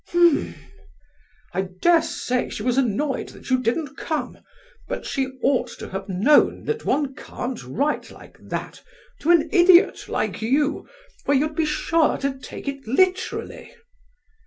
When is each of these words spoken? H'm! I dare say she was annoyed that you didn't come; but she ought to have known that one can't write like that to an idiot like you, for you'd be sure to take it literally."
H'm! 0.09 0.55
I 1.53 1.61
dare 1.79 2.01
say 2.01 2.49
she 2.49 2.63
was 2.63 2.79
annoyed 2.79 3.29
that 3.29 3.51
you 3.51 3.61
didn't 3.61 3.97
come; 3.97 4.39
but 4.87 5.05
she 5.05 5.33
ought 5.43 5.67
to 5.77 5.89
have 5.89 6.09
known 6.09 6.63
that 6.63 6.85
one 6.85 7.13
can't 7.13 7.63
write 7.63 8.09
like 8.09 8.39
that 8.41 8.81
to 9.19 9.29
an 9.29 9.47
idiot 9.51 10.07
like 10.09 10.41
you, 10.41 10.89
for 11.23 11.35
you'd 11.35 11.55
be 11.55 11.65
sure 11.65 12.17
to 12.17 12.33
take 12.39 12.67
it 12.67 12.87
literally." 12.87 13.75